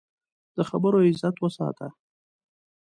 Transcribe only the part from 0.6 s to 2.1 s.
خبرو عزت وساته